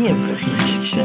[0.00, 1.04] Liebeskiste.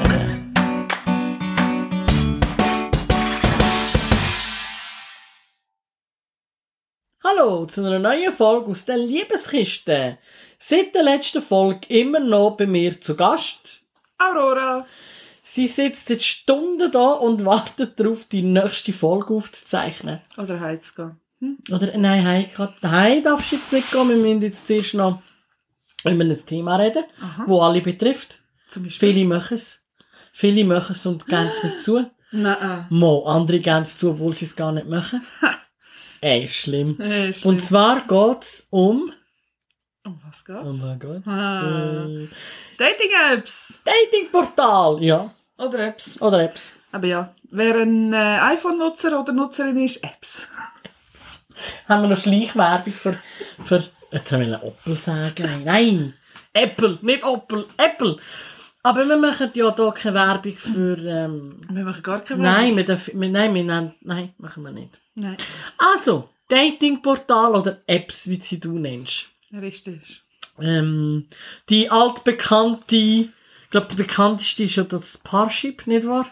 [7.24, 10.18] Hallo zu einer neuen Folge aus der Liebeskiste.
[10.60, 13.82] Seit der letzten Folge immer noch bei mir zu Gast.
[14.18, 14.86] Aurora.
[15.44, 20.22] Sie sitzt jetzt Stunden da und wartet darauf, die nächste Folge aufzuzeichnen.
[20.38, 21.20] Oder heimzugehen.
[21.40, 21.58] Hm?
[21.72, 24.10] Oder, nein, heim, grad- heim darfst du jetzt nicht gehen.
[24.10, 25.22] Wir müssen jetzt zuerst noch
[26.04, 27.44] über ein Thema reden, Aha.
[27.48, 28.42] wo alle betrifft.
[28.68, 29.82] Viele machen es.
[30.34, 32.10] Viele machen es und gehen es nicht zu.
[32.32, 32.88] Nein.
[32.90, 35.26] Mo, andere gehen es zu, obwohl sie es gar nicht machen.
[36.22, 37.00] Ey, schlimm.
[37.00, 37.52] Äh, schlimm.
[37.52, 39.12] Und zwar geht's um...
[40.04, 40.60] um was geht's?
[40.64, 41.28] Oh mein Gott.
[41.28, 42.06] Ah.
[42.08, 42.28] Äh,
[42.78, 43.82] Dating-Apps.
[43.84, 45.34] Datingportal, ja.
[45.58, 46.22] Oder Apps.
[46.22, 46.74] Oder Apps.
[46.92, 50.48] Aber ja, wer ein äh, iPhone-Nutzer oder Nutzerin ist, Apps.
[51.88, 53.18] Haben wir noch Schleichwerbung für...
[53.64, 55.64] für jetzt haben wir Opel sagen.
[55.64, 56.14] Nein!
[56.54, 57.68] Apple, nicht Opel.
[57.78, 58.18] Apple!
[58.86, 60.98] Aber wir machen ja hier keine Werbung für...
[60.98, 62.78] Ähm, Wir machen gar keine nein, Werbung.
[62.78, 65.00] wir dürfen, wir, nein, wir nennen, nein, machen wir nicht.
[65.16, 65.38] Nein.
[65.78, 69.30] Also, Datingportal oder Apps, wie sie du nennst.
[69.52, 70.22] Richtig.
[70.60, 71.28] Ähm,
[71.68, 73.30] die altbekannte, ich
[73.72, 76.28] glaube, die bekannteste ist ja das Parship, nicht wahr?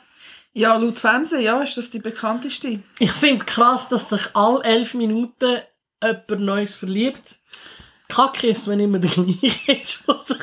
[0.53, 2.83] Ja, laut Fernsehen, ja, ist das die bekannteste.
[2.99, 5.57] Ich finde krass, dass sich alle elf Minuten
[6.03, 7.37] jemand Neues verliebt.
[8.09, 10.37] Kacke ist, wenn immer der gleiche ist, der sich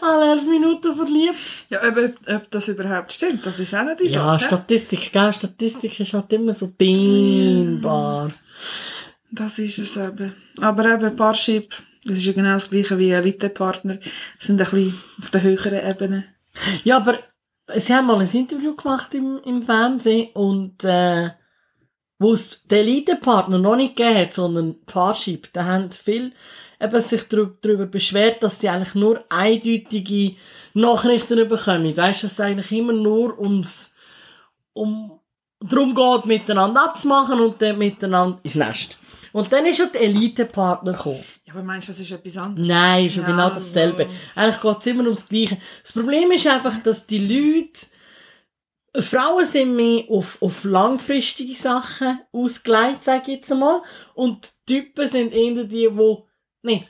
[0.00, 1.36] alle elf Minuten verliebt.
[1.68, 1.96] Ja, ob,
[2.28, 4.44] ob das überhaupt stimmt, das ist auch nicht die Ja, Sache.
[4.44, 5.32] Statistik, gell?
[5.32, 8.32] Statistik ist halt immer so dehnbar.
[9.30, 10.34] Das ist es eben.
[10.60, 13.98] Aber eben Parship, das ist ja genau das gleiche wie Elite-Partner,
[14.38, 16.24] sind ein bisschen auf der höheren Ebene.
[16.84, 17.18] Ja, aber
[17.74, 21.30] sie haben mal ein Interview gemacht im, im Fernsehen und äh,
[22.18, 26.32] wo es den Elite-Partner noch nicht gegeben hat, sondern Parship, da haben viel
[26.80, 30.36] eben sich darüber, beschwert, dass sie eigentlich nur eindeutige
[30.74, 31.96] Nachrichten bekommen.
[31.96, 33.94] Weißt du, dass es eigentlich immer nur ums
[34.72, 35.18] um
[35.60, 38.98] darum geht, miteinander abzumachen und dann miteinander ins Nest.
[39.32, 41.24] Und dann ist ja der Elite-Partner gekommen.
[41.44, 42.66] Ja, aber meinst du, das ist etwas anderes?
[42.66, 44.08] Nein, ist ja genau dasselbe.
[44.34, 45.58] Eigentlich geht es immer ums Gleiche.
[45.82, 47.86] Das Problem ist einfach, dass die Leute,
[49.02, 53.82] Frauen sind mehr auf, auf langfristige Sachen ausgelegt, sage ich jetzt einmal.
[54.14, 56.22] Und Typen sind eher die, die
[56.66, 56.86] nicht.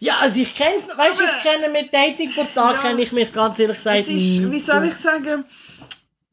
[0.00, 2.80] Ja, also ich kenne es, weißt du, ich kenne mit Datingportal, Ja.
[2.80, 5.44] kenne ich mich ganz ehrlich gesagt Es ist, wie soll ich sagen,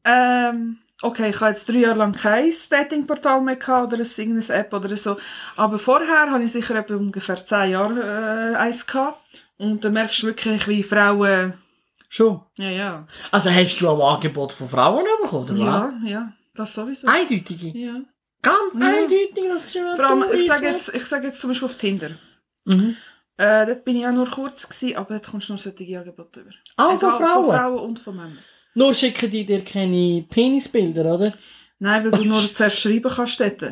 [0.04, 4.58] ähm, okay, ich habe jetzt drei Jahre lang kein Datingportal mehr gehabt oder ein irgendeine
[4.60, 5.16] App oder so,
[5.56, 9.20] aber vorher habe ich sicher etwa ungefähr zehn Jahre äh, eins gehabt
[9.58, 11.54] und dann merkst du wirklich, wie Frauen,
[12.08, 12.40] Schon.
[12.56, 15.92] ja, ja, Also hast du auch Angebot von Frauen bekommen, oder was?
[16.04, 17.06] ja, ja, das sowieso.
[17.06, 17.68] Eindeutige.
[17.78, 18.00] Ja.
[18.42, 18.86] Ganz Ja.
[18.86, 22.10] eindeutig, das ist Vor allem, ich sage jetzt, ich sage jetzt zum Beispiel auf Tinder.
[22.64, 22.96] Mhm.
[23.36, 26.40] Äh, dort bin ich auch nur kurz gewesen, aber dort kommst du noch solche Angebote
[26.40, 26.50] über.
[26.76, 27.44] Ah, von Frauen?
[27.46, 28.38] Von Frauen und von Männern.
[28.74, 31.34] Nur schicken die dir keine Penisbilder, oder?
[31.78, 33.62] Nein, weil du nur zuerst schreiben kannst dort.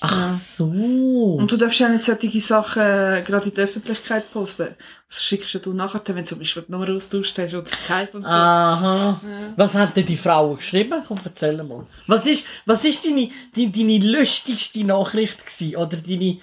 [0.00, 0.66] Ach so.
[0.66, 4.76] Und du darfst ja nicht solche Sachen äh, gerade in die Öffentlichkeit posten.
[5.08, 8.22] Das schickst du nachher, wenn du zum Beispiel die Nummer austauscht hast oder Skype und
[8.22, 8.28] so.
[8.28, 9.20] Aha.
[9.22, 9.54] Ja.
[9.56, 11.02] Was haben denn die Frauen geschrieben?
[11.06, 11.86] Komm, erzähl mal.
[12.06, 15.76] Was ist, was ist deine, deine, deine lustigste Nachricht gewesen?
[15.76, 16.40] Oder deine,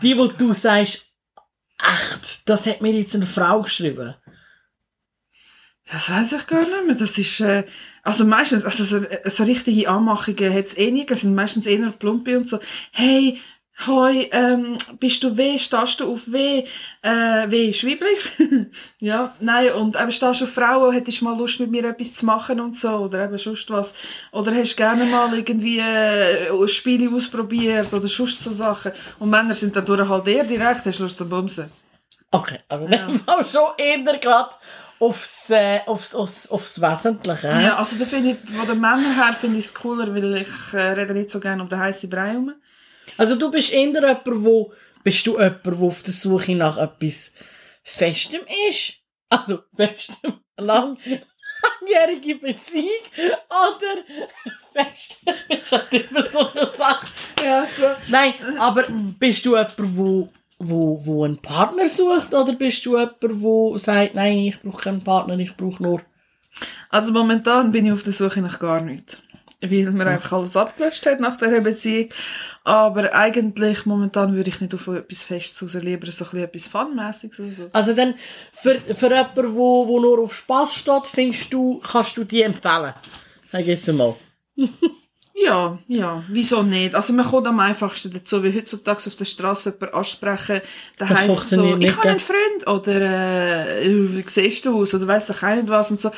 [0.00, 1.12] die, wo du sagst,
[1.78, 4.14] echt, das hat mir jetzt eine Frau geschrieben.
[5.90, 6.94] Das weiß ich gar nicht mehr.
[6.94, 7.64] Das ist, äh,
[8.04, 11.06] also meistens, also so, so richtige Anmachungen hat es eh nie.
[11.08, 12.58] Es sind meistens eher plumpe und so,
[12.92, 13.40] hey,
[13.86, 15.58] hoi, ähm, bist du weh?
[15.58, 16.64] Stehst du auf weh?
[17.02, 18.68] Äh, weh ist weiblich?
[18.98, 22.14] ja, nein, und eben stehst du auf Frauen, hättest du mal Lust mit mir etwas
[22.14, 23.94] zu machen und so, oder eben sonst was.
[24.32, 28.92] Oder hast gerne mal irgendwie, äh, Spiele ausprobiert, oder sonst so Sachen.
[29.18, 31.70] Und Männer sind dann durch halt eher direkt, hast Lust zu bumsen.
[32.30, 32.96] Okay, also Ja.
[32.98, 34.50] dann war schon eher gerade
[35.04, 37.48] aufs, äh, aufs, aufs, aufs Wesentliche.
[37.48, 40.74] Ja, also da finde ich, von den Männern her finde ich es cooler, weil ich
[40.74, 42.54] äh, rede nicht so gerne um den heißen Brei herum.
[43.18, 44.72] Also du bist eher jemand, wo,
[45.02, 47.34] bist du jemand, der auf der Suche nach etwas
[47.82, 48.94] Festem ist?
[49.28, 50.96] Also festem, lang,
[51.80, 53.04] langjährige Beziehung
[53.48, 54.02] oder
[54.72, 57.06] festem ist halt immer so eine Sache.
[57.42, 57.94] Ja, schon.
[58.08, 58.86] Nein, aber
[59.18, 64.14] bist du jemand, wo, wo, wo einen Partner sucht oder bist du jemand, der sagt,
[64.14, 66.02] nein, ich brauche keinen Partner, ich brauche nur...
[66.88, 69.20] Also momentan bin ich auf der Suche nach gar nichts.
[69.60, 72.10] Weil mir einfach alles abgelöscht hat nach dieser Beziehung.
[72.64, 77.40] Aber eigentlich, momentan würde ich nicht auf etwas Festes raus, lieber so ein etwas Funmässiges
[77.40, 77.68] oder so.
[77.72, 78.14] Also dann,
[78.52, 82.94] für, für jemanden, wo, wo nur auf Spass steht, findest du, kannst du die empfehlen?
[83.50, 84.16] Sag jetzt einmal.
[85.36, 86.94] Ja, ja, wieso nicht?
[86.94, 90.60] Also man kommt am einfachsten dazu, wie heutzutage auf der Straße jemanden ansprechen,
[90.96, 95.08] da Das heisst so, ich habe einen Freund, oder äh, wie siehst du aus, oder
[95.08, 96.12] weiss ich auch nicht was und so.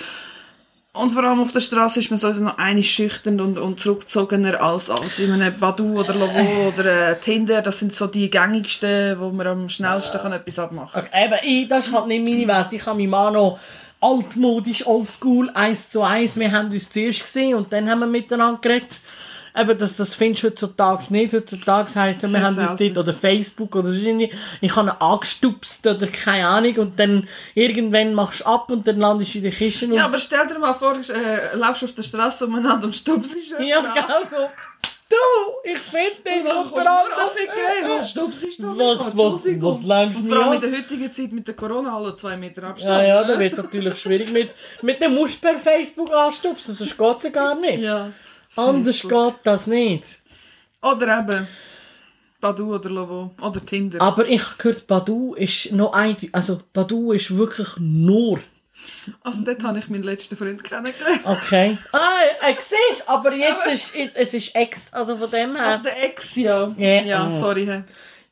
[0.93, 4.63] Und vor allem auf der Straße ist man sowieso noch einig schüchtern und, und zurückgezogener
[4.63, 7.61] als, als in einem Badu oder Lovo oder äh, Tinder.
[7.61, 11.69] Das sind so die gängigsten, wo man am schnellsten kann etwas abmachen Okay, eben, ich,
[11.69, 12.69] das ist halt nicht meine Welt.
[12.71, 13.59] Ich habe meinen Mann noch
[14.01, 16.39] altmodisch, oldschool, eins zu eins.
[16.39, 19.01] Wir haben uns zuerst gesehen und dann haben wir miteinander geredet.
[19.59, 21.33] Eben, das, das findest du heutzutage nicht.
[21.33, 22.95] Heutzutage heisst ja, wir haben uns selten.
[22.95, 23.99] dort, oder Facebook oder so
[24.61, 28.99] ich habe ihn angestupst oder keine Ahnung und dann irgendwann machst du ab und dann
[28.99, 32.03] landest du in der Kiste Ja, aber stell dir mal vor, äh, laufst auf der
[32.03, 34.37] Straße umeinander und stupst dich ja, genau so.
[35.09, 37.97] Du, ich finde den dann unter anderem.
[37.97, 41.33] Was stupst du Was, was, was längst Und du vor allem in der heutigen Zeit
[41.33, 42.91] mit der Corona alle zwei Meter Abstand.
[42.91, 43.29] Ja, ja, ne?
[43.29, 47.17] dann wird es natürlich schwierig mit, mit dem musst du per Facebook anstupsen, sonst geht
[47.19, 47.85] es ja gar nicht.
[47.85, 48.11] Ja.
[48.57, 49.35] Anders Facebook.
[49.35, 50.05] geht das nicht.
[50.83, 51.47] Oder eben
[52.41, 54.01] Badu oder Lovo oder Tinder.
[54.01, 58.41] Aber ich habe gehört, Badu ist noch ein, also Badu ist wirklich nur,
[59.23, 61.21] Also dort habe ich meinen letzten Freund kennengelernt.
[61.25, 61.79] okay.
[61.93, 62.19] Ah,
[62.49, 65.67] äh, siehst, aber jetzt ist, es ist Ex, also von dem her.
[65.67, 66.75] Also der Ex, ja.
[66.77, 67.03] Ja.
[67.03, 67.83] Ja, sorry.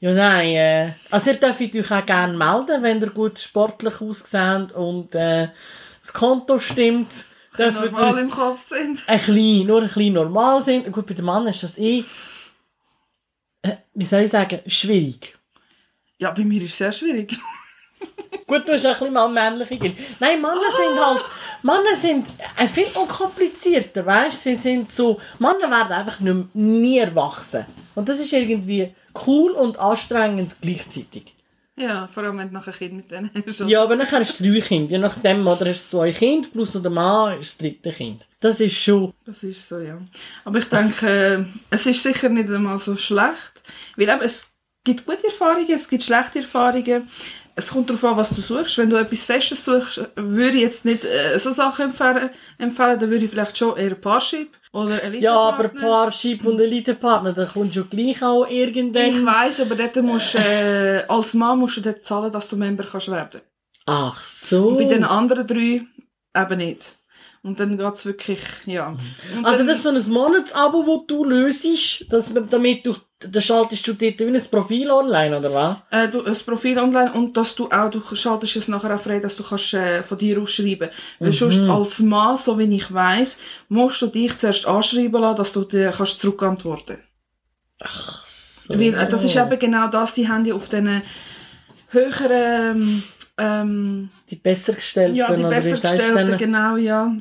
[0.01, 4.71] Ja, nein, äh, also ihr dürft euch auch gerne melden, wenn ihr gut sportlich aussehen
[4.73, 5.49] und äh,
[6.01, 7.27] das Konto stimmt.
[7.56, 9.03] Dürft Normal im Kopf sind.
[9.06, 10.91] ein klein, nur ein bisschen normal sind.
[10.93, 12.05] Gut, bei dem Mann ist das eh,
[13.62, 15.39] äh, wie soll ich sagen, schwierig.
[16.19, 17.39] Ja, bei mir ist es sehr schwierig.
[18.47, 19.95] Gut, du hast ein bisschen mal männliche.
[20.21, 21.23] Nein, Männer sind halt,
[21.62, 22.27] Männer sind
[22.59, 24.43] äh, viel unkomplizierter, weißt?
[24.43, 27.65] Sie sind so, Männer werden einfach nicht, nie erwachsen.
[27.95, 28.95] Und das ist irgendwie
[29.27, 31.35] cool und anstrengend gleichzeitig.
[31.77, 33.61] Ja, vor allem wenn du nachher ein Kind mit denen hast.
[33.61, 34.93] Ja, aber nachher hast du drei Kinder.
[34.93, 38.27] Je nachdem, oder hast du zwei Kinder, plus der Mann ist das dritte Kind.
[38.39, 39.99] Das ist schon, Das ist so, ja.
[40.45, 43.62] Aber ich denke, äh, es ist sicher nicht einmal so schlecht.
[43.97, 44.55] Weil eben, es
[44.85, 47.09] gibt gute Erfahrungen, es gibt schlechte Erfahrungen.
[47.56, 48.79] Es kommt darauf an, was du suchst.
[48.79, 52.99] Wenn du etwas Festes suchst, würde ich jetzt nicht äh, so Sachen empfehlen, empfehlen.
[52.99, 57.45] Dann würde ich vielleicht schon eher Parship oder Elite ja, aber Parship und Elitepartner, da
[57.45, 59.25] kommst du gleich auch Ich irgendwann.
[59.25, 63.09] weiss, aber dort musst, äh, als Mann musst du dort zahlen, dass du Member kannst
[63.11, 63.41] werden.
[63.87, 64.69] Ach so.
[64.71, 65.83] Und bei den anderen drei
[66.37, 66.97] eben nicht.
[67.45, 68.97] Und dann geht's wirklich, ja.
[69.37, 72.97] Und Also das ist so ein Monatsabo, das du löst, dass, damit du,
[73.29, 75.76] da schaltest du dort wie ein Profil online, oder was?
[75.91, 79.21] äh, du, das Profil online und dass du auch, du schaltest es nachher auch frei,
[79.21, 80.91] dass du kannst äh, von dir aus schreiben.
[81.19, 83.38] Weil sonst als Mann, so wie ich weiss,
[83.69, 86.99] musst du dich zuerst anschreiben lassen, dass du dir kannst zurückantworten.
[88.26, 88.75] So.
[88.75, 91.03] Weil äh, das ist eben genau das, die haben ja auf diesen
[91.88, 93.03] höheren,
[93.37, 97.15] ähm, Die besser gestellten, ja, die besser gestellten, genau, ja,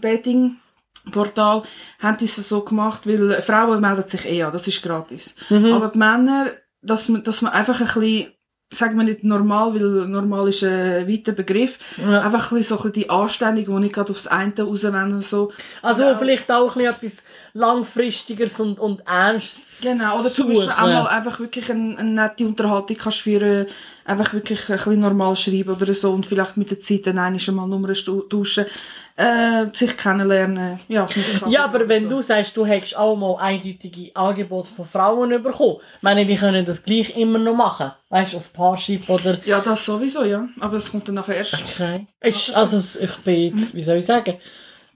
[1.06, 1.64] Dating-Portal,
[2.00, 5.36] haben die es so gemacht, weil Frauen melden sich eh an, das ist gratis.
[5.50, 5.74] Mhm.
[5.74, 6.52] Aber die Männer,
[6.82, 8.32] dass man, dass man einfach ein bisschen,
[8.72, 12.22] sagen wir nicht normal, weil normal ist ein weiter Begriff, Ja.
[12.22, 15.24] einfach ein bisschen so ein bisschen die Anständig, die nicht gerade aufs eine rauswenden und
[15.24, 15.52] so.
[15.82, 16.18] Also Ja.
[16.18, 17.24] vielleicht auch ein bisschen etwas
[17.54, 20.78] langfristigeres und, und ernstes Genau, oder zum Beispiel suchen.
[20.80, 23.68] auch mal einfach wirklich eine, eine nette Unterhaltung kannst führen,
[24.06, 27.40] einfach wirklich ein bisschen normal schreiben oder so und vielleicht mit der Zeit dann einmal
[27.52, 27.94] mal Nummern
[28.30, 28.66] tauschen,
[29.16, 31.06] äh, sich kennenlernen, ja,
[31.48, 32.10] Ja, aber wenn so.
[32.10, 36.66] du sagst, du hättest auch mal eindeutige Angebote von Frauen bekommen, ich meine, die können
[36.66, 37.92] das gleich immer noch machen.
[38.10, 39.40] Weißt du, auf Parship oder...
[39.46, 41.54] Ja, das sowieso, ja, aber es kommt dann nachher erst.
[41.54, 42.08] Okay.
[42.22, 44.38] Ist, also, ich bin jetzt, wie soll ich sagen,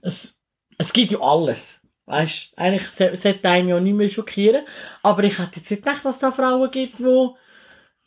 [0.00, 0.36] es,
[0.78, 1.80] es gibt ja alles.
[2.06, 4.64] Weißt du, eigentlich sollte einem ja nicht mehr schockieren.
[5.02, 7.36] Aber ich hätte jetzt nicht gedacht, dass es da Frauen gibt, wo,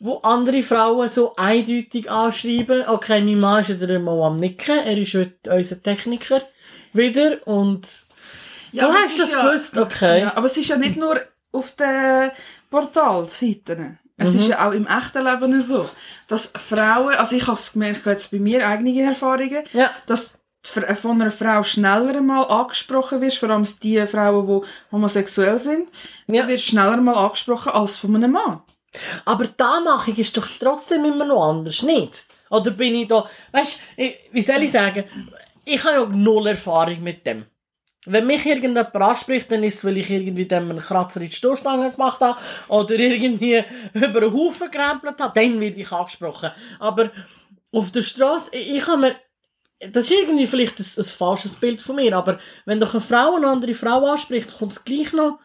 [0.04, 2.88] wo andere Frauen so eindeutig anschreiben.
[2.88, 6.42] Okay, mein Mann ist wieder mal am Nicken, er ist heute unser Techniker
[6.92, 7.86] wieder und
[8.72, 10.22] Ja, du hast das ja- gewusst, okay.
[10.22, 11.20] Ja, aber es ist ja nicht nur
[11.52, 12.30] auf den
[12.70, 13.98] Portalseiten.
[14.16, 14.38] Es Mhm.
[14.40, 15.88] ist ja auch im echten Leben so,
[16.28, 19.90] dass Frauen, also ich habe es gemerkt, jetzt bei mir eigene Erfahrungen, Ja.
[20.06, 20.84] dass von
[21.20, 25.88] einer Frau schneller mal angesprochen wirst, vor allem die Frauen, die homosexuell sind,
[26.28, 26.46] ja.
[26.46, 28.62] wirst schneller mal angesprochen als von einem Mann.
[29.24, 32.24] Aber die Anmachung ist doch trotzdem immer noch anders, nicht?
[32.50, 35.04] Oder bin ich da, weißt du, wie soll ich sagen,
[35.64, 37.46] ich habe ja null Erfahrung mit dem.
[38.04, 41.34] Wenn mich irgendjemand anspricht, dann ist es, weil ich irgendwie dem einen Kratzer in die
[41.36, 43.62] Stoßstange gemacht habe oder irgendwie
[43.94, 46.50] über einen Haufen gerempelt habe, dann werde ich angesprochen.
[46.80, 47.10] Aber
[47.70, 49.16] auf der Straße, ich, ich habe mir,
[49.90, 53.36] das ist irgendwie vielleicht ein, ein falsches Bild von mir, aber wenn doch eine Frau
[53.36, 55.38] eine andere Frau anspricht, kommt es gleich noch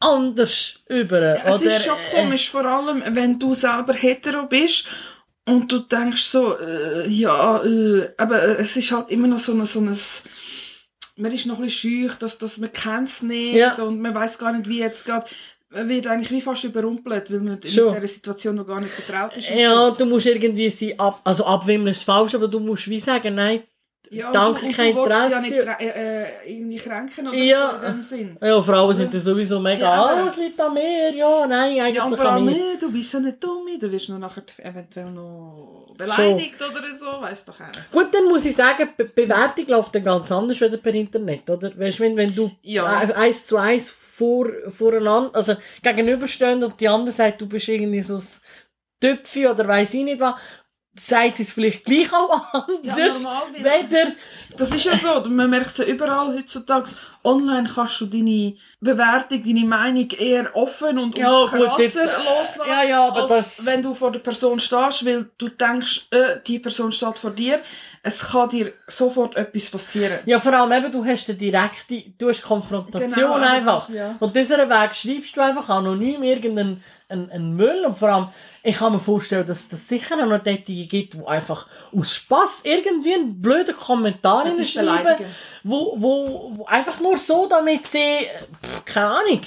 [0.00, 1.44] anders über.
[1.44, 4.86] Es oder, ist schon äh, komisch, vor allem wenn du selber hetero bist
[5.46, 9.64] und du denkst so, äh, ja, äh, aber es ist halt immer noch so ein,
[9.66, 9.96] so ein
[11.18, 13.74] man ist noch ein bisschen schüch, dass, dass man kennt es nicht Ja.
[13.76, 15.26] und man weiß gar nicht, wie jetzt gerade,
[15.70, 17.94] man wird eigentlich wie fast überrumpelt, weil man Schon.
[17.94, 19.48] dieser Situation noch gar nicht vertraut ist.
[19.48, 19.90] Ja, so.
[19.92, 23.62] du musst irgendwie sie ab, also abwimmeln ist falsch, aber du musst wie sagen, nein,
[24.10, 25.40] ja, danke, du, kein sie ja Interesse.
[25.40, 27.70] nicht äh, äh, irgendwie kränken oder Ja.
[27.70, 28.38] so in dem Sinn.
[28.40, 31.84] ja, Frauen sind ja sowieso mega, Ja, ah, es liegt an mir, ja, nein, Ja,
[31.84, 35.10] eigentlich vor an allem, äh, du bist so eine Dumme, du wirst noch nachher eventuell
[35.10, 37.72] noch beleidigt oder so, weiss doch einer.
[37.92, 41.76] Gut, dann muss ich sagen, Be Bewertung läuft dann ganz anders wieder per Internet, oder?
[41.78, 42.84] Weißt du, wenn, wenn du Ja.
[42.86, 48.16] eins zu eins vor, voreinander, also gegenüberstehen und die andere sagt, du bist irgendwie so
[48.16, 48.22] ein
[49.00, 50.34] Töpfi oder weiss ich nicht was,
[51.00, 53.14] sagt es vielleicht gleich auch anders.
[53.22, 53.70] normal wieder.
[53.70, 54.12] Weder,
[54.56, 56.90] Das ist ja so, man merkt es ja überall heutzutage.
[57.24, 62.24] Online kannst du deine Bewertung, deine Meinung eher offen und, Ja, und gut, krasser das-
[62.24, 62.60] loslassen.
[62.68, 66.36] ja, ja, aber als das- wenn du vor der Person stehst, weil du denkst, äh,
[66.46, 67.60] die Person steht vor dir.
[68.02, 70.20] Es kann dir sofort etwas passieren.
[70.26, 73.86] ja, vor allem eben, du hast eine direkte, du hast Konfrontation Genau, einfach.
[73.88, 74.14] das, ja.
[74.20, 78.28] Und diesen Weg schreibst du einfach anonym irgendeinen einen, einen Müll und vor allem,
[78.66, 83.14] ich kann mir vorstellen, dass es sicher noch Tätige gibt, die einfach aus Spass irgendwie
[83.14, 85.30] einen blöden Kommentar Etwas schreiben, beleidigen.
[85.62, 88.26] wo, wo, wo einfach nur so, damit sie,
[88.62, 89.40] pff, keine Ahnung,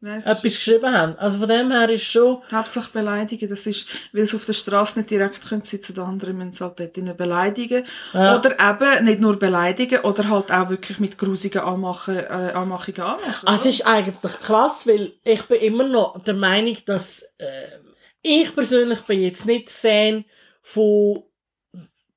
[0.00, 1.18] Nein, etwas geschrieben haben.
[1.18, 5.00] Also von dem her ist schon, Hauptsache beleidigen, das ist, weil sie auf der Straße
[5.00, 7.84] nicht direkt können sie zu den anderen, müssen sie halt dort ihnen beleidigen.
[8.12, 8.38] Ja.
[8.38, 13.48] Oder eben nicht nur beleidigen, oder halt auch wirklich mit grusigen Anmachen, äh, Anmachungen anmachen.
[13.48, 17.78] Also, es ist eigentlich krass, weil ich bin immer noch der Meinung, dass äh,
[18.22, 20.24] ich persönlich bin jetzt nicht Fan
[20.62, 21.24] von,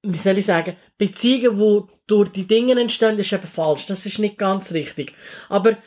[0.04, 3.88] wie soll ich sagen, Beziehungen, wo durch die Dinge entstehen, ist eben falsch.
[3.88, 5.16] Das ist nicht ganz richtig.
[5.50, 5.78] Aber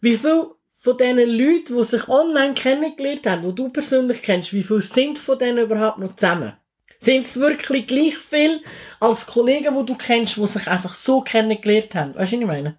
[0.00, 0.46] wie viel
[0.82, 5.18] von diesen Leuten, die sich online kennengelernt haben, die du persönlich kennst, wie viel sind
[5.18, 6.54] von denen überhaupt noch zusammen?
[6.98, 8.62] Sind es wirklich gleich viel
[8.98, 12.14] als Kollegen, die du kennst, die sich einfach so kennengelernt haben?
[12.14, 12.78] Weißt du, was ich meine?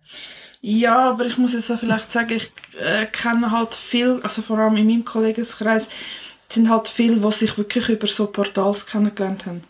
[0.62, 4.58] Ja, aber ich muss jetzt auch vielleicht sagen, ich äh, kenne halt viel, also vor
[4.58, 5.88] allem in meinem Kollegenkreis,
[6.50, 9.64] sind halt viele, die sich wirklich über so Portals kennengelernt haben.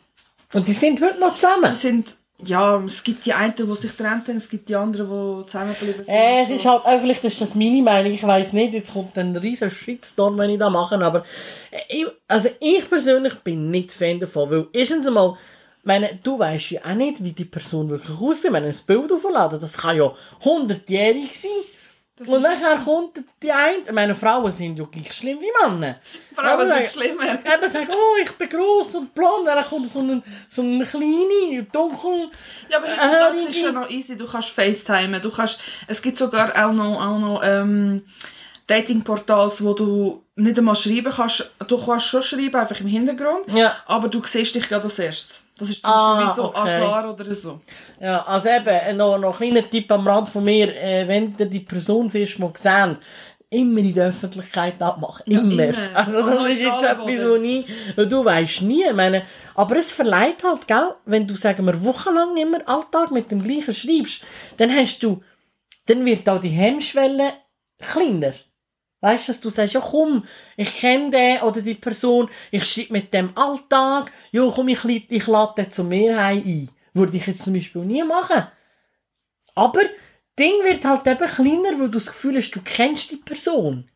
[0.54, 1.72] Und die sind heute noch zusammen.
[1.74, 5.08] Die sind, ja, es gibt die einen, die sich getrennt haben, es gibt die anderen,
[5.08, 6.14] die zusammengeblieben sind.
[6.14, 9.18] Äh, es ist halt, äh, vielleicht ist das meine Meinung, ich weiß nicht, jetzt kommt
[9.18, 11.26] ein riesen Shitstorm, wenn ich das mache, aber
[11.72, 15.38] äh, ich, also ich persönlich bin nicht Fan davon, weil erstens einmal,
[15.84, 19.60] meine, du weißt ja auch nicht, wie die Person wirklich aussieht, wenn ein Bild aufladen,
[19.60, 21.52] das kann ja hundertjährig sein.
[22.28, 26.00] Und nachher kommt die eine, meine Frauen sind ja gleich schlimm wie Männer.
[26.36, 27.34] Frauen sind schlimmer.
[27.34, 31.64] Eben sagen, oh, ich bin gross und blond, dann kommt so ein, so ein kleine,
[31.72, 32.30] dunkel,
[32.70, 34.18] Ja, aber heutzutage Äh, ist ja noch easy.
[34.18, 38.04] Du kannst FaceTimen, du kannst, es gibt sogar auch noch, auch noch ähm,
[38.68, 41.52] Datingportals, wo du nicht einmal schreiben kannst.
[41.68, 43.76] Du kannst schon schreiben, einfach im Hintergrund, ja.
[43.86, 45.44] aber du siehst dich gerade als erstes.
[45.62, 46.76] Das ist zum Ah, Beispiel wie so okay.
[46.76, 47.60] Azar oder so.
[48.00, 51.36] Ja, also eben, äh, noch, noch ein kleiner Tipp am Rand von mir, äh, wenn
[51.38, 52.98] ihr die Person das erste Mal seht,
[53.52, 55.24] immer in der Öffentlichkeit abmachen.
[55.28, 55.66] Immer.
[55.66, 55.78] immer.
[55.94, 57.66] Also das Am ist jetzt etwas, wo nie,
[57.96, 59.24] du weißt nie, ich meine,
[59.56, 63.76] aber es verleiht halt, gell, wenn du, sagen wir, wochenlang immer Alltag mit dem gleichen
[63.76, 64.24] schreibst,
[64.58, 65.22] dann hast du,
[65.86, 67.34] dann wird auch die Hemmschwelle
[67.80, 68.34] kleiner.
[69.02, 72.94] Weißt du, dass du sagst, ja komm, ich kenne den oder die Person, ich schreibe
[72.94, 76.70] mit dem Alltag, ja komm, ich, ich lade den zu mir ein.
[76.94, 78.48] Würde ich jetzt zum Beispiel nie machen.
[79.56, 79.82] Aber,
[80.38, 83.90] Ding wird halt eben kleiner, weil du das Gefühl hast, du kennst die Person.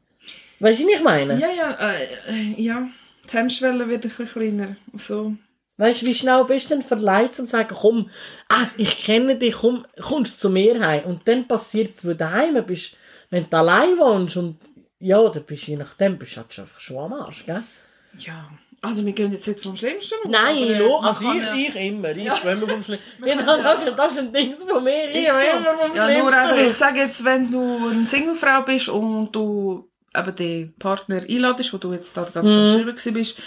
[0.60, 1.40] Weißt du, was ich meine?
[1.40, 2.88] Ja, ja, äh, ja.
[3.28, 4.76] Die Hemmschwelle wird ein bisschen kleiner.
[4.94, 5.36] So.
[5.78, 8.10] Weißt du, wie schnell bist du denn verleiht, um zu sagen, komm,
[8.50, 11.06] ah, ich kenne dich, komm, kommst zu mir heim.
[11.06, 12.96] Und dann passiert es, wenn du daheim bist,
[13.30, 14.58] wenn du allein wohnst und
[15.06, 17.64] ja, dann bist du je nachdem, bist du halt schon einfach schon am Arsch, gell?
[18.18, 18.50] Ja.
[18.82, 21.56] Also wir gehen jetzt nicht vom Schlimmsten aus, Nein, äh, lo, man also ich, ja-
[21.56, 22.36] ich immer, ich Ja.
[22.36, 23.10] schwöre vom Schlimmsten.
[23.26, 26.60] Ja, das, das ist ein Ding von mir, ich schwöre vom Ja, nur einfach, ich
[26.62, 26.80] Schlimmsten.
[26.80, 31.94] sage jetzt, wenn du eine Singlefrau bist und du eben den Partner einladest, wo du
[31.94, 32.86] jetzt da die ganze Mhm.
[32.86, 33.38] Gewesen bist,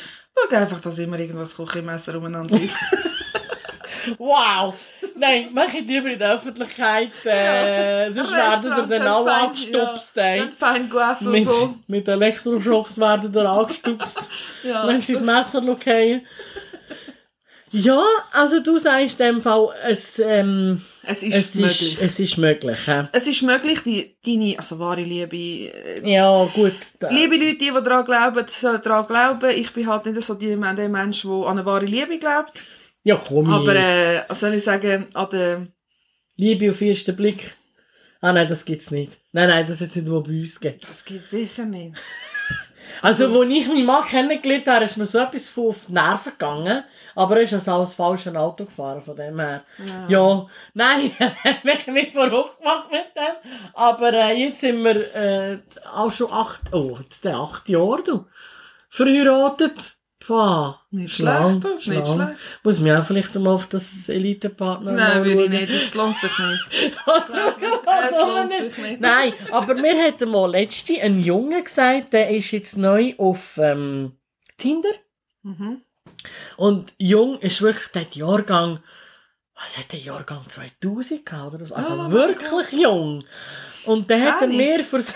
[0.50, 2.76] schau einfach, dass immer irgendwas Küchenmesser umeinander liegt.
[4.18, 4.74] Wow!
[5.16, 10.22] Nein, mach ich lieber in der Öffentlichkeit, äh, sonst werden Restaurant, dann fein, angestupst, Ja,
[10.22, 10.38] ey.
[10.40, 11.74] Dann fein gegessen Mit, und so.
[11.88, 14.18] mit Elektroschocks werden dir angestupst.
[14.64, 14.86] Ja.
[14.86, 16.22] Wenn sie das Messer noch fallen.
[17.70, 21.92] Ja, also du sagst in dem Fall, es, ähm, Es ist es, möglich.
[21.94, 22.78] ist, es ist möglich.
[22.86, 23.04] hä?
[23.12, 26.72] es ist möglich, die, deine, also wahre Liebe, äh, Ja, gut.
[26.98, 29.50] da- Liebe Leute, die, die daran glauben, sollen daran glauben.
[29.50, 32.62] Ich bin halt nicht so der Mensch, der an eine wahre Liebe glaubt.
[33.08, 33.84] Ja, komm Aber, jetzt.
[33.84, 35.66] äh, was soll ich sagen, an der,
[36.36, 37.56] Liebe auf ersten Blick.
[38.20, 39.16] Ah nein, das gibt's nicht.
[39.32, 40.80] Nein, nein, das es nicht nur bei uns gegeben.
[40.86, 41.96] das geht sicher nicht.
[43.02, 46.32] Also, wo ich meinen Mann kennengelernt habe, ist mir so etwas von auf die Nerven
[46.32, 46.84] gegangen.
[47.14, 49.62] Aber er ist also auch das falsche Auto gefahren, von dem her.
[50.08, 53.52] Ja, nein, er hat mich nicht verrückt gemacht mit dem.
[53.74, 55.58] Aber äh, jetzt sind wir äh,
[55.94, 58.24] auch schon acht, oh, jetzt der acht Jahre, du.
[58.88, 59.97] Verheiratet.
[60.28, 60.82] Pah.
[60.90, 62.38] Nicht Schlau, schlecht, nicht schlecht.
[62.62, 66.38] Muss mir auch vielleicht mal auf das Elite-Partner Nein, würde ich nicht, das lohnt sich
[66.38, 66.64] nicht.
[68.10, 69.00] Es soll lohnt sich nicht.
[69.00, 74.18] Nein, aber mir hat mal letzte ein Junge gesagt, der ist jetzt neu auf ähm,
[74.58, 74.90] Tinder.
[75.44, 75.80] Mhm.
[76.58, 78.80] Und jung ist wirklich der Jahrgang,
[79.54, 81.74] was hat der Jahrgang 2000 gehabt oder?
[81.74, 83.24] Also Oh wirklich jung.
[83.88, 85.12] Und dann hat er, mir vers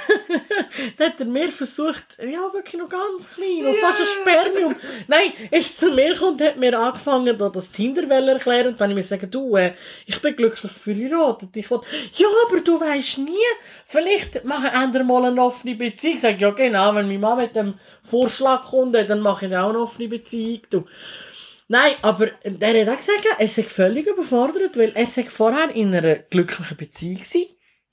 [0.99, 3.89] hat er mir versucht, ja wirklich noch ganz klein, noch Ja.
[3.89, 4.77] fast ein Spermium.
[5.07, 8.69] Nein, ist zu mir gekommen und hat mir angefangen, da das Tinder erklären.
[8.69, 9.75] Und dann habe ich mir gesagt, du, äh,
[10.07, 11.51] ich bin glücklich verheiratet.
[11.55, 13.37] Ich wollte, ja, aber du weisst nie,
[13.85, 16.17] vielleicht machen wir mal eine offene Beziehung.
[16.17, 19.69] Ich sage, ja genau, wenn meine Mama mit dem Vorschlag kommt, dann mache ich auch
[19.69, 20.61] eine offene Beziehung.
[20.71, 20.85] Du.
[21.69, 25.95] Nein, aber der hat auch gesagt, er sei völlig überfordert, weil er sei vorher in
[25.95, 27.43] einer glücklichen Beziehung war.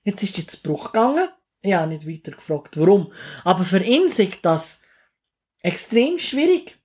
[0.04, 1.30] Jetzt ist die zu Bruch gegangen.
[1.62, 3.12] Ich habe nicht weiter gefragt, warum.
[3.44, 4.82] Aber für ihn sei das
[5.62, 6.78] extrem schwierig.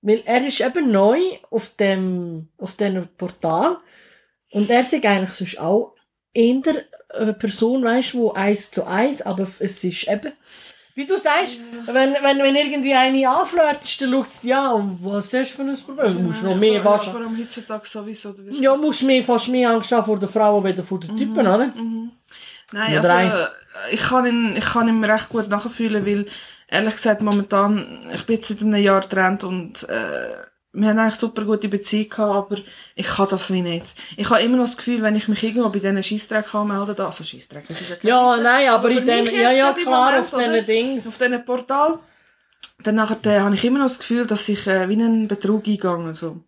[0.00, 1.18] Weil er ist eben neu
[1.50, 3.78] auf dem, auf diesem Portal.
[4.52, 5.94] Und er sei eigentlich sonst auch
[6.32, 6.62] eher
[7.14, 10.32] eine Person, weißt du, eins zu eins, aber es ist eben,
[10.94, 15.32] wie du sagst, wenn, wenn, wenn irgendwie eine anflirtest, dann schaut sie ja, und was
[15.32, 16.14] hast du für ein Problem?
[16.14, 17.12] Du musst noch mehr ja, waschen.
[17.12, 18.32] Vor allem heutzutage sowieso.
[18.32, 21.46] Du Ja, musst mehr, fast mehr Angst haben vor der Frau, als vor den Typen,
[21.46, 21.68] oder?
[21.68, 22.10] Mhm.
[22.72, 23.34] Nein, Oder eins.
[23.34, 26.26] also, äh, ich kann ihn, ich kann ihn recht gut nachfühlen, weil,
[26.68, 30.34] ehrlich gesagt, momentan, ich bin jetzt seit einem Jahr getrennt und, äh,
[30.72, 32.60] wir haben eigentlich super gute Beziehung gehabt, aber
[32.94, 33.86] ich kann das wie nicht.
[34.16, 37.06] Ich habe immer noch das Gefühl, wenn ich mich irgendwo bei diesen Scheissdreck anmelde, da,
[37.06, 39.72] also Scheissdreck, das ist ja kein Ja, Scheissdreck, nein, aber für in den, ja, ja,
[39.72, 40.58] klar, Moment, auf diesen oder?
[40.60, 41.18] auf Dings.
[41.18, 41.98] diesem Portal,
[42.82, 45.66] dann nachher, äh, habe ich immer noch das Gefühl, dass ich äh, wie einen Betrug
[45.66, 46.44] eingegangen so.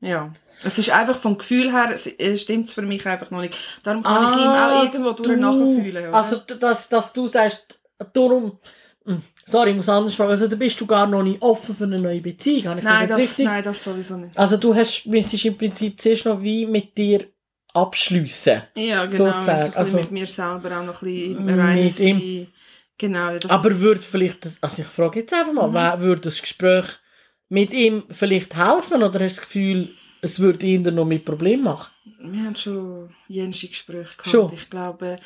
[0.00, 0.32] Ja.
[0.62, 1.96] Es ist einfach vom Gefühl her,
[2.36, 3.56] stimmt es für mich einfach noch nicht.
[3.82, 5.40] Darum kann ich ihm auch irgendwo durch Ah, du.
[5.40, 6.08] nachfühlen.
[6.08, 6.14] oder?
[6.16, 7.80] Also, dass, dass du sagst,
[8.12, 8.58] darum,
[9.06, 11.84] Hm, sorry, ich muss anders fragen, also da bist du gar noch nicht offen für
[11.84, 13.44] eine neue Beziehung, habe ich nein, das das, richtig?
[13.46, 14.36] nein, das sowieso nicht.
[14.38, 17.24] Also du hast, müsstest im Prinzip zuerst noch wie mit dir
[17.72, 18.62] abschliessen.
[18.76, 19.30] Ja, genau.
[19.32, 19.72] sozusagen.
[19.72, 22.46] So also, mit mir selber auch noch ein bisschen Mit im Reinen ihm.
[22.98, 23.30] Genau.
[23.48, 26.02] Aber würde vielleicht, das, also ich frage jetzt einfach mal, Mhm.
[26.02, 26.84] würde das Gespräch
[27.48, 29.88] mit ihm vielleicht helfen oder hast du das Gefühl,
[30.22, 31.90] es würde ihn noch mit Problemen machen?
[32.22, 34.28] wir haben schon jensche Gespräche gehabt.
[34.28, 34.52] Schon?
[34.52, 35.18] Ich glaube...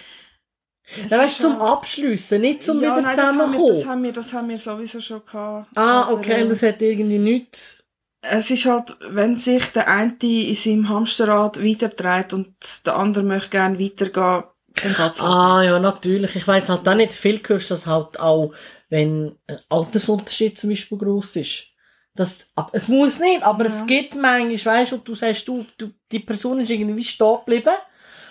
[1.04, 3.88] es Ja, weißt zum Abschliessen, nicht zum ja, wieder nein, das haben, wir, das, zusammenkommen.
[3.88, 5.76] haben wir, das haben wir sowieso schon gehabt.
[5.76, 7.82] Ah, okay, und äh, das hat irgendwie nichts.
[8.20, 12.54] Es ist halt, wenn sich der eine in seinem Hamsterrad weitertreibt und
[12.86, 14.44] der andere möchte gerne weitergehen,
[14.82, 15.20] dann geht's halt.
[15.20, 16.34] Ah, ja, natürlich.
[16.36, 18.54] Ich weiss halt auch nicht, viel hörst du das halt auch,
[18.88, 21.73] wenn ein Altersunterschied zum Beispiel gross ist.
[22.16, 23.70] Das, es muss nicht, aber Ja.
[23.70, 27.74] es gibt manchmal, weißt du, du sagst, du, du, die Person ist irgendwie stehen geblieben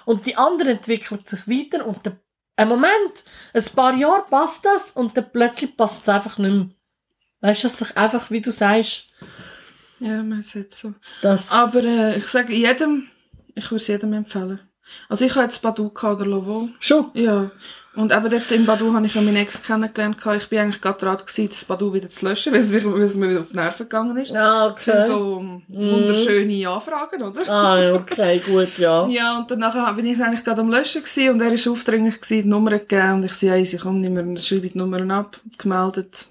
[0.06, 2.18] und die andere entwickelt sich weiter und der,
[2.56, 6.70] ein Moment, ein paar Jahre passt das und dann plötzlich passt es einfach nicht mehr.
[7.42, 9.08] Weißt du, dass sich einfach, wie du sagst,
[10.00, 10.94] Ja, man sagt so.
[11.22, 11.52] das...
[11.52, 13.10] Aber äh, ich sage jedem,
[13.54, 14.60] ich würde es jedem empfehlen.
[15.10, 16.70] Also ich habe jetzt gehabt, oder Lovo.
[16.80, 17.12] Schon?
[17.16, 17.52] Ja.
[17.96, 20.18] Und eben dort in Badu habe ich meinen Ex kennengelernt.
[20.38, 23.02] Ich bin eigentlich gerade dran gewesen, das Badu wieder zu löschen, weil es mir, weil
[23.04, 24.32] es mir wieder auf die Nerven gegangen ist.
[24.32, 25.08] Ja, Das sind okay.
[25.08, 27.50] so wunderschöne Anfragen, oder?
[27.50, 29.08] Ah, okay, gut, ja.
[29.10, 32.44] Ja, und danach bin ich eigentlich gerade am Löschen gewesen und er ist aufdringlich gewesen,
[32.44, 35.40] die Nummer gegeben und ich sage, hey, sie kommen nicht mehr, schreibe die Nummern ab,
[35.60, 36.26] gemeldet.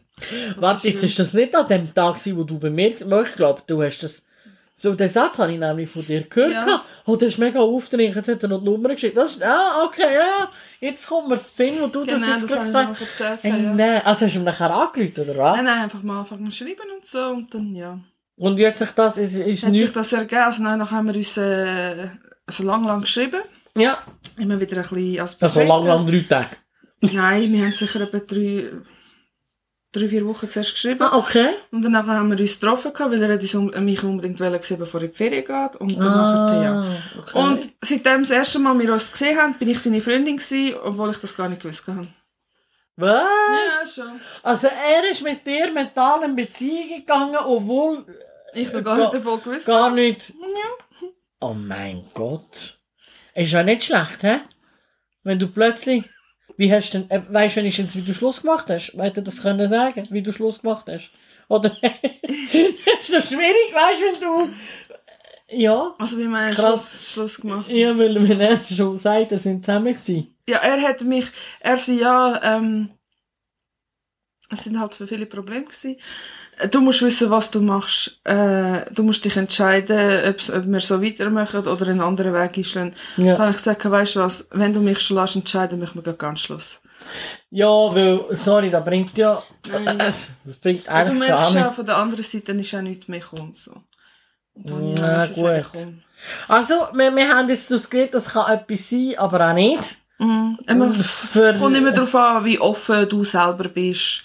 [0.57, 3.83] Warte, jetzt ist das nicht an dem Tag, wo du bei mir, ich glaube, du
[3.83, 4.23] hast das,
[4.91, 6.53] den Satz habe ich nämlich von dir gehört.
[6.53, 6.85] Ja.
[7.07, 9.17] Oh, du hast mega aufdringlich, jetzt hat er noch die Nummer geschickt.
[9.17, 12.51] Das ist, ah, okay, ja, jetzt kommt mir das Sinn, wo du das Genau, jetzt
[12.51, 13.39] das habe ich gesagt erzählt.
[13.43, 13.75] Hey, ja.
[13.75, 15.57] nein, also hast du ihm nachher angerufen, oder was?
[15.57, 17.99] Nein, nein, einfach mal anfangen zu schreiben und so und dann, ja.
[18.37, 20.97] Und wie hat sich das, ist, ist Hat nicht, sich das ergeben, also nein, nachher
[20.97, 22.09] haben wir uns, äh,
[22.47, 23.43] also lang, lang geschrieben.
[23.77, 23.99] ja,
[24.37, 26.57] Immer wieder ein bisschen als also lang, lang drei Tage.
[27.03, 28.71] Nein, wir haben sicher etwa drei,
[29.93, 31.03] drei, vier Wochen zuerst geschrieben.
[31.03, 31.51] Ah, okay.
[31.71, 35.11] Und danach haben wir uns getroffen, weil er mich unbedingt wollen sehen, bevor er in
[35.13, 35.77] die Ferien geht.
[35.81, 36.73] Und dann nachher, ja.
[36.83, 37.39] Ah, okay.
[37.39, 41.11] Und seitdem das erste Mal wir uns gesehen haben, bin ich seine Freundin gewesen, obwohl
[41.11, 42.09] ich das gar nicht gewusst habe.
[42.97, 43.95] was?
[43.95, 44.21] schon.
[44.43, 48.05] Also er ist mit dir mental in Beziehung gegangen, obwohl
[48.55, 49.67] Ich bin gar Ga- nicht davon gewusst.
[49.67, 51.07] gar nicht Ja.
[51.41, 52.79] Oh mein Gott.
[53.35, 54.41] Ist ja nicht schlecht, hä?
[55.25, 56.05] Wenn du plötzlich,
[56.63, 58.93] wie hast du denn, äh, weißt du wenigstens, wie du Schluss gemacht hast?
[58.97, 61.11] Hätte das können sagen, wie du Schluss gemacht hast?
[61.49, 64.55] Oder, ist das schwierig, weißt du, wenn du,
[65.55, 66.53] ja, Also wie man.
[66.53, 67.69] Schluss, Schluss gemacht.
[67.69, 70.35] ja, weil, wenn er schon sagt, wir sind zusammen gewesen.
[70.49, 71.27] Ja, er hat mich,
[71.61, 72.91] er so, ja, ähm,
[74.51, 75.97] Es sind halt für viele Probleme gewesen.
[76.71, 78.21] Du musst wissen, was du machst.
[78.25, 79.99] Äh, du musst dich entscheiden,
[80.29, 82.95] ob's- ob wir so weitermachen oder einen anderen Weg einschlagen.
[83.17, 83.37] Ja.
[83.37, 86.19] Kann ich sagen, weißt du was, wenn du mich schon lässt entscheiden, machen wir gleich
[86.19, 86.79] ganz Schluss.
[87.51, 89.43] Ja, weil, sorry, das bringt ja,
[90.45, 93.21] das bringt du eigentlich gar merkst auch, von der anderen Seite ist auch nichts mehr
[93.21, 93.73] gekommen, so.
[94.97, 95.45] Sagen, gut.
[96.47, 99.97] Also, wir, wir haben jetzt das geredet, das kann etwas sein, aber auch nicht.
[100.19, 100.59] Mhm.
[101.01, 104.23] Es kommt immer darauf an, wie offen du selber bist.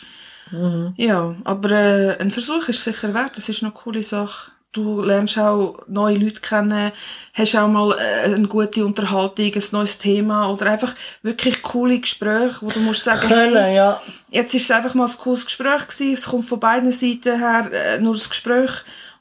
[0.51, 0.93] Mhm.
[0.97, 3.37] Ja, aber äh, ein Versuch ist sicher wert.
[3.37, 4.51] Das ist noch eine coole Sache.
[4.73, 6.91] Du lernst auch neue Leute kennen,
[7.33, 12.57] hast auch mal äh, eine gute Unterhaltung, ein neues Thema oder einfach wirklich coole Gespräche,
[12.61, 14.01] wo du musst sagen, Können, hey, ja.
[14.29, 17.71] jetzt ist es einfach mal ein cooles Gespräch gewesen, es kommt von beiden Seiten her
[17.71, 18.71] äh, nur das Gespräch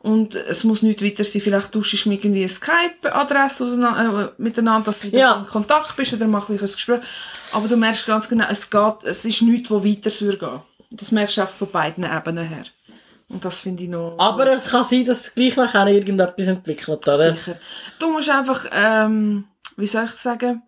[0.00, 1.40] und es muss nicht weiter sein.
[1.40, 3.64] Vielleicht tauschst du irgendwie eine Skype-Adresse
[4.36, 5.34] äh, miteinander, dass du wieder Ja.
[5.38, 7.00] in Kontakt bist oder mach ein Gespräch.
[7.52, 10.60] Aber du merkst ganz genau, es geht, es ist nichts, wo weiter soll gehen.
[10.90, 12.64] Das merkst du auch von beiden Ebenen her.
[13.28, 14.16] Und das finde ich noch...
[14.18, 17.34] Aber es kann sein, dass gleich nachher irgendetwas entwickelt, oder?
[17.34, 17.58] Sicher.
[17.98, 20.62] Du musst einfach, ähm, wie soll ich sagen,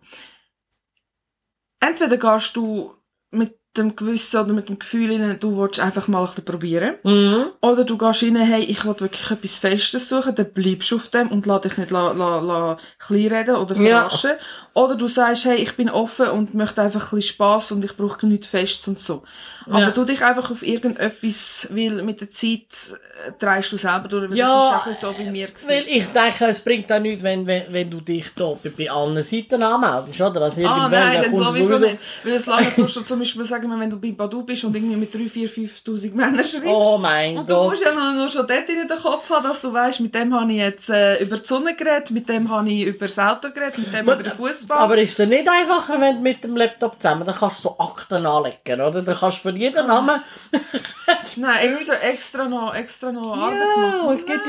[1.79, 2.93] entweder gehst du
[3.31, 6.95] mit dem Gewissen oder mit dem Gefühl rein, du willst einfach mal ein bisschen probieren.
[7.03, 7.45] Mhm.
[7.61, 11.09] Oder du gehst rein, hey, ich will wirklich etwas Festes suchen, dann bleibst du auf
[11.09, 13.81] dem und lass dich nicht la, la, la, klein reden oder Ja.
[14.09, 14.31] verarschen.
[14.73, 17.95] Oder du sagst, hey, ich bin offen und möchte einfach ein bisschen Spass und ich
[17.95, 19.23] brauche nichts Festes und so.
[19.67, 19.91] Aber Ja.
[19.91, 24.37] du dich einfach auf irgendetwas, weil mit der Zeit äh, drehst du selber durch, weil
[24.37, 25.67] Ja, das ist auch so wie mir gewesen.
[25.69, 29.21] Weil ich denke, es bringt auch nichts, wenn, wenn, wenn du dich da bei, allen
[29.21, 30.41] Seiten anmeldest, oder?
[30.41, 31.99] Also Ah, nein, dann kommt sowieso nicht.
[32.23, 34.75] Weil es lange du schon zum Beispiel sagen wir, wenn du bei Badu bist und
[34.75, 36.65] irgendwie mit 3, 4, 5'000 Männern schreibst.
[36.65, 37.69] Oh mein und du Gott.
[37.71, 40.33] musst ja nur, nur schon dort in den Kopf haben, dass du weißt, mit dem
[40.33, 43.49] habe ich jetzt äh, über die Sonne geredet, mit dem habe ich über das Auto
[43.51, 44.77] geredet, mit dem über den Fußball.
[44.77, 47.79] Aber ist es nicht einfacher, wenn du mit dem Laptop zusammen, dann kannst du so
[47.79, 49.01] Akten anlegen, oder?
[49.01, 50.21] Dann kannst du für jeden Namen,
[51.37, 54.13] Nein, extra, extra noch, extra noch Arbeit ja, machen.
[54.15, 54.45] es gibt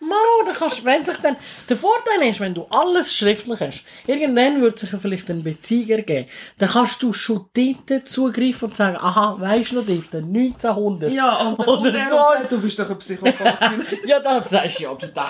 [0.00, 1.36] Mo, dann kannst, wenn sich dann,
[1.68, 5.88] der Vorteil ist, wenn du alles schriftlich hast, irgendwann wird sich ja vielleicht ein Beziehung
[5.90, 11.10] ergeben, dann kannst du schon dort zugreifen und sagen, aha, weisst du noch dort, 1900.
[11.12, 11.92] Ja, und so.
[12.16, 13.58] sagt, du bist doch ein Psychopath.
[14.04, 15.20] Ja, dann sagst du, ja, du denkst,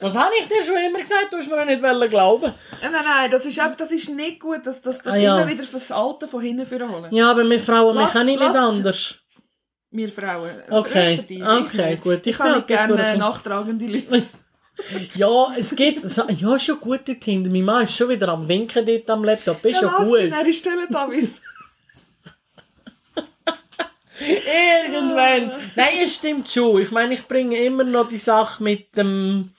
[0.00, 2.52] was habe ich dir schon immer gesagt, du hast mir nicht wollen glauben.
[2.80, 5.38] nein, nein, nein, das ist, eben- das ist nicht gut, dass das, das Ah, ja.
[5.40, 7.14] immer wieder fürs Alte von hinten führen holen.
[7.14, 9.18] Ja, aber wir Frauen, wir können nicht lass- anders.
[9.92, 10.62] Wir Frauen.
[10.70, 12.20] Okay, dich, okay, ich gut.
[12.22, 14.22] Ich Ich kann nicht gerne nachtragende Leute.
[15.14, 17.52] Ja, es geht, es- ja, schon gut dort hinten.
[17.52, 20.32] Mein Mann ist schon wieder am Winken dort am Laptop, ist schon lass ihn, gut.
[20.32, 21.40] Er ist Teletubbies.
[24.20, 25.52] Irgendwann.
[25.76, 26.80] Nein, es stimmt schon.
[26.82, 29.50] Ich meine, ich bringe immer noch die Sache mit dem,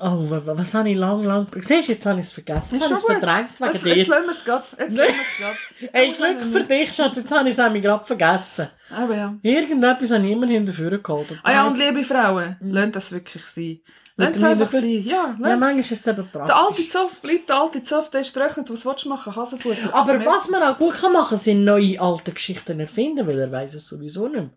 [0.00, 2.76] oh, wa- wa- was habe ich lang, lang, siehst du, jetzt habe ich es vergessen.
[2.76, 4.10] Jetzt habe ich es verdrängt wegen Jetzt, jetzt dir.
[4.14, 4.64] lassen wir es gerade.
[4.78, 5.58] Jetzt lassen wir es gerade.
[5.92, 8.68] Hey, Glück für dich, Schatz, jetzt habe ich es nämlich gerade vergessen.
[8.90, 9.34] Aber ja.
[9.42, 11.38] Irgendetwas habe ich immerhin dafür geholt.
[11.42, 13.80] Ah ja, und liebe Frauen, lasst das wirklich sein.
[14.20, 14.82] Lasst es einfach sein.
[14.82, 16.56] Ja, Ja, lasst manchmal ist es eben Der praktisch.
[16.56, 18.68] alte Zoff bleibt der alte Zoff, der ist trocknet.
[18.68, 19.36] Was willst du machen?
[19.36, 19.94] Hasenfutter.
[19.94, 23.74] Aber was man auch gut kann machen, sind neue alte Geschichten erfinden, weil er weiß
[23.74, 24.50] es sowieso nicht mehr.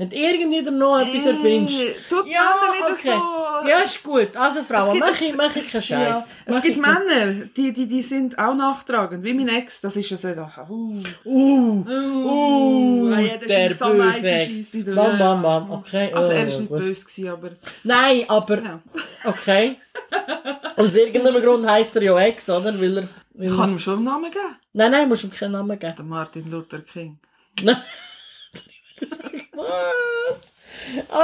[0.00, 1.82] Wenn du irgendwie noch etwas erfindest.
[2.08, 3.20] Tut Ja, Männer wieder okay.
[3.64, 3.68] so.
[3.68, 4.36] Ja, ist gut.
[4.36, 6.08] Also Frauen, gibt- mach ich, mach ich keinen Scheiß.
[6.08, 9.24] Ja, es gibt Männer, die, die, die sind auch nachtragend.
[9.24, 13.88] Wie mein Ex, das ist ja so, uh, Uh, uh, uh, das der ist so
[13.88, 14.86] böse Ex.
[14.86, 16.12] Mam, mam, mam, okay.
[16.12, 17.50] Also oh, er ist nicht böse gewesen, aber
[17.82, 18.80] Nein, aber,
[19.24, 19.78] okay.
[20.76, 22.72] Aus irgendeinem Grund heisst er ja Ex, oder?
[22.80, 24.54] Weil er, weil er kann ihm schon einen Namen geben.
[24.74, 25.94] nein, nein, musst ihm keinen Namen geben.
[25.96, 27.18] Der Martin Luther King.
[29.52, 30.52] Was?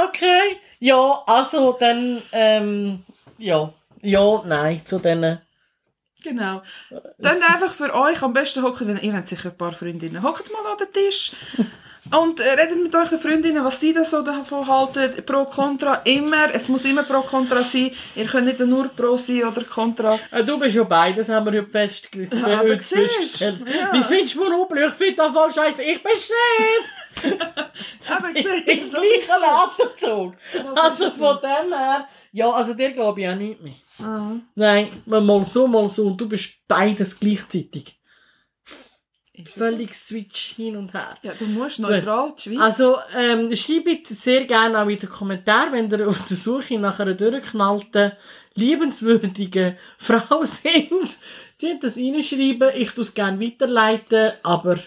[0.07, 0.57] Okay.
[0.79, 3.03] Ja, also dann, ähm,
[3.37, 3.71] ja.
[4.01, 5.39] Ja, nein, zu denen.
[6.23, 6.61] Genau.
[7.19, 10.23] Dann einfach für euch am besten hocken, wenn ihr habt sicher ein paar Freundinnen.
[10.23, 11.33] Hockt mal an den Tisch
[12.19, 15.23] und äh, redet mit euren Freundinnen, was sie da so davon halten.
[15.23, 16.53] Pro, Contra, immer.
[16.53, 17.91] Es muss immer Pro, Contra sein.
[18.15, 20.19] Ihr könnt nicht nur Pro sein oder Contra.
[20.31, 23.59] Äh, du bist ja beides, haben wir heute fest, Ja, aber festgestellt.
[23.67, 23.93] ja.
[23.93, 24.85] Wie findest du Monopoly?
[24.87, 25.83] Ich finde das voll scheiße.
[25.83, 26.85] Ich bin Chef!
[27.23, 29.43] Siehst du, das ist gleichen.
[29.43, 30.33] Atemzug.
[30.75, 33.73] Also von dem her, ja, also dir glaube ich auch nicht mehr.
[33.99, 34.35] Ah.
[34.55, 36.07] Nein, mal so, mal so.
[36.07, 37.97] Und du bist beides gleichzeitig.
[39.43, 41.17] Völlig switch hin und her.
[41.21, 42.59] Ja, du musst neutral die Schweiz.
[42.59, 46.99] Also, ähm, schreibt sehr gerne auch in den Kommentaren, wenn ihr auf der Suche nach
[46.99, 48.13] einer durchgeknallten,
[48.53, 51.19] liebenswürdigen Frau sind.
[51.59, 52.71] Tut das reinschreiben.
[52.75, 54.79] Ich tue es gerne weiterleiten, aber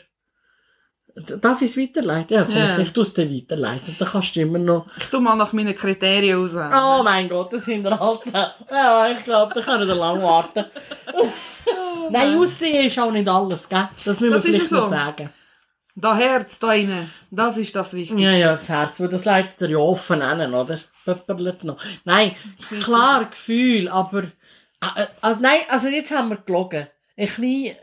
[1.41, 2.37] darf ich es weiterleiten?
[2.37, 2.79] Ja, komm, Ja.
[2.79, 3.95] ich tue es dir weiterleiten.
[3.99, 6.73] Dann kannst du immer noch ich tu mal nach meinen Kriterien auswählen.
[6.75, 8.21] Oh mein Gott, das sind wir halt.
[8.71, 10.65] Ja, ich glaube, da kann ich lang warten.
[12.11, 13.89] Nein, Aussehen ist auch nicht alles, gell?
[14.05, 14.91] Das müssen wir Das vielleicht ja noch so.
[14.91, 15.31] sagen.
[16.01, 18.23] Da Herz da rein, das ist das Wichtigste.
[18.23, 20.79] Ja, ja, das Herz, weil das leitet er ja offen an, oder?
[21.05, 21.77] Pöpperlet noch.
[22.05, 22.37] Nein,
[22.83, 26.87] klar, Gefühl, aber, äh, äh, nein, also jetzt haben wir gelogen.
[27.17, 27.75] Ein bisschen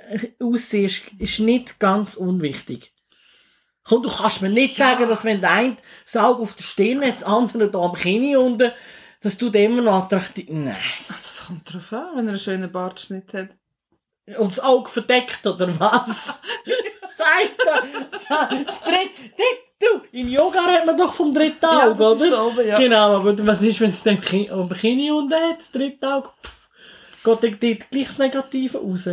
[0.41, 2.93] Aussehen ist, ist nicht ganz unwichtig.
[3.87, 7.05] Komm, du kannst mir nicht sagen, dass wenn der eine das Auge auf der Stirn
[7.05, 8.71] hat, das andere da am Kinn unten,
[9.21, 10.75] dass du dem immer noch attraktiv, nein.
[11.07, 13.49] Also, es kommt drauf an, wenn er einen schönen Bartschnitt hat.
[14.39, 16.39] Und das Auge verdeckt, oder was?
[17.09, 18.63] Sagt er.
[18.65, 19.21] Das dritte,
[19.79, 22.47] du, im Yoga hat man doch vom dritten Ja, Auge, das oder?
[22.47, 22.77] oben, ja.
[22.77, 24.49] Genau, aber was ist, wenn es am Kinn
[25.11, 26.29] unten hat, das dritte Auge?
[26.43, 26.69] Pff,
[27.23, 29.09] geht gleich das Negative raus.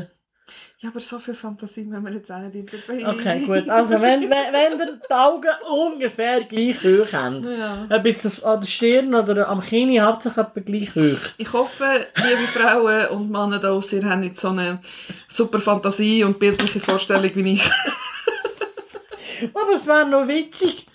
[0.82, 3.08] Ja, aber so viel Fantasie müssen wir jetzt auch nicht dabei.
[3.08, 3.68] Okay, gut.
[3.68, 7.86] Also, wenn, wenn, wenn ihr die Augen ungefähr gleich hoch habt, Ja.
[7.88, 11.20] ob jetzt an der Stirn oder am Kinn, hauptsächlich etwa gleich hoch.
[11.38, 14.80] Ich hoffe, liebe Frauen und Männer da draussen, ihr habt nicht so eine
[15.28, 17.70] super Fantasie und bildliche Vorstellung wie ich.
[19.54, 20.86] Aber das wäre noch witzig.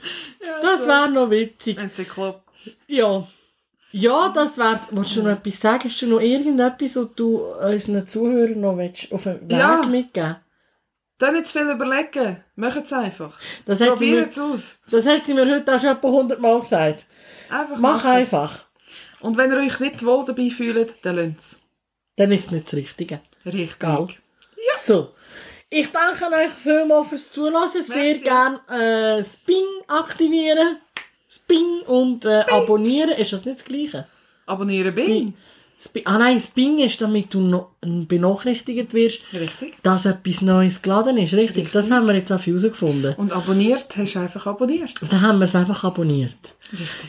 [0.61, 1.77] Das wäre noch witzig.
[1.77, 2.41] Enzyklop.
[2.87, 3.25] Ja.
[3.91, 4.93] Ja, das wär's.
[4.93, 5.89] Wolltest du noch etwas sagen?
[5.89, 9.81] Hast du noch irgendetwas, was du unseren Zuhörern noch willst, auf den Weg Ja.
[9.85, 10.35] mitgeben
[11.19, 12.43] Dann nicht zu viel überlegen.
[12.55, 13.39] Macht es einfach.
[13.65, 14.77] das Probiert es aus.
[14.91, 17.05] das hat sie mir heute auch schon etwa 100 Mal gesagt.
[17.49, 18.09] Einfach Mach machen.
[18.11, 18.65] einfach.
[19.21, 21.61] Und wenn ihr euch nicht wohl dabei fühlt, dann lasst es.
[22.17, 23.21] Dann ist es nicht das Richtige.
[23.45, 23.79] Richtig.
[23.79, 24.07] Gell?
[24.81, 25.13] So.
[25.69, 27.81] Ich danke euch vielmals fürs Zulassen.
[27.81, 28.21] Sehr Merci.
[28.21, 30.77] gern äh, das Bing aktivieren.
[31.27, 33.11] Das Bing und äh, abonnieren.
[33.11, 34.07] Ist das nicht das Gleiche?
[34.45, 35.07] Abonnieren Bing.
[35.07, 35.33] Bing.
[36.05, 39.75] Ah nein, das Bing ist, damit du noch benachrichtigt wirst, Richtig.
[39.83, 41.35] dass etwas Neues geladen ist.
[41.35, 43.13] Richtig, das haben wir jetzt auch herausgefunden.
[43.15, 44.93] Und abonniert hast du einfach abonniert.
[45.09, 46.35] Dann haben wir es einfach abonniert.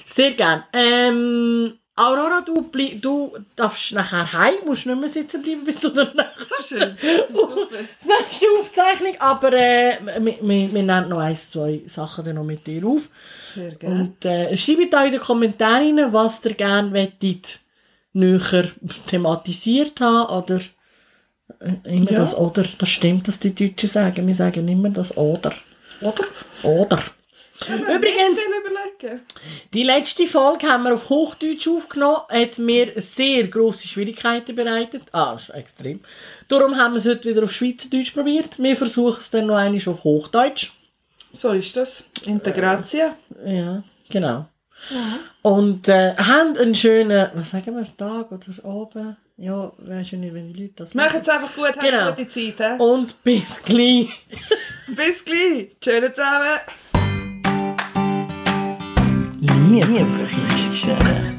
[0.05, 0.65] Sehr gern.
[0.75, 6.05] Ähm, Aurora, du, du darfst nachher heim, musst nicht mehr sitzen bleiben bis zu der
[6.15, 6.97] nächsten, Schön.
[7.33, 7.67] Super.
[8.05, 9.15] nächsten Aufzeichnung.
[9.19, 13.09] Aber äh, wir, wir, wir nehmen noch ein, zwei Sachen dann noch mit dir auf.
[13.55, 14.01] Sehr gerne.
[14.03, 17.61] Und äh, schreibt da in den Kommentaren rein, was ihr gerne wettet,
[18.13, 18.71] näher
[19.07, 20.61] thematisiert haben oder
[21.61, 22.19] äh, immer Ja.
[22.21, 22.65] das oder.
[22.79, 24.27] Das stimmt, dass die Deutschen sagen.
[24.27, 25.53] Wir sagen immer das oder.
[26.01, 26.25] Oder?
[26.63, 27.03] Oder.
[27.67, 28.39] Übrigens,
[28.99, 29.21] Überlegen.
[29.75, 35.03] die letzte Folge haben wir auf Hochdeutsch aufgenommen, hat mir sehr grosse Schwierigkeiten bereitet.
[35.13, 36.01] Ah, ist extrem.
[36.49, 38.59] Darum haben wir es heute wieder auf Schweizerdeutsch probiert.
[38.59, 40.73] Wir versuchen es dann noch einmal auf Hochdeutsch.
[41.33, 42.05] So ist das.
[42.25, 43.13] Integration.
[43.45, 44.47] Ja, genau.
[45.43, 49.17] Und äh, haben einen schönen, was sagen wir, Tag oder Abend?
[49.37, 52.09] Ja, weißt du nicht, wenn die Leute das Macht es einfach gut, habt Genau.
[52.09, 52.57] eine gute Zeit.
[52.59, 52.83] He?
[52.83, 54.09] Und bis gleich.
[54.89, 55.77] Bis gleich.
[55.81, 56.59] Tschüss zusammen.
[59.69, 61.38] 你也你也不是